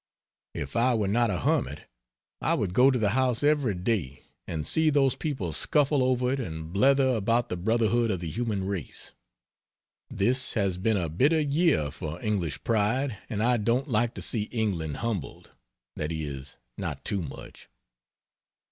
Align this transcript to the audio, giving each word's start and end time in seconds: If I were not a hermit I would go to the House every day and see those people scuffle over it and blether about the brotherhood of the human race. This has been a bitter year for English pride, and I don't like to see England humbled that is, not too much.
If 0.55 0.75
I 0.75 0.95
were 0.95 1.07
not 1.07 1.29
a 1.29 1.41
hermit 1.41 1.81
I 2.41 2.55
would 2.55 2.73
go 2.73 2.89
to 2.89 2.97
the 2.97 3.11
House 3.11 3.43
every 3.43 3.75
day 3.75 4.23
and 4.47 4.65
see 4.65 4.89
those 4.89 5.13
people 5.13 5.53
scuffle 5.53 6.01
over 6.03 6.33
it 6.33 6.39
and 6.39 6.73
blether 6.73 7.09
about 7.09 7.49
the 7.49 7.55
brotherhood 7.55 8.09
of 8.09 8.19
the 8.19 8.27
human 8.27 8.65
race. 8.65 9.13
This 10.09 10.55
has 10.55 10.79
been 10.79 10.97
a 10.97 11.07
bitter 11.07 11.39
year 11.39 11.91
for 11.91 12.19
English 12.19 12.63
pride, 12.63 13.15
and 13.29 13.43
I 13.43 13.57
don't 13.57 13.89
like 13.89 14.15
to 14.15 14.23
see 14.23 14.45
England 14.45 14.97
humbled 15.05 15.51
that 15.95 16.11
is, 16.11 16.57
not 16.79 17.05
too 17.05 17.21
much. 17.21 17.69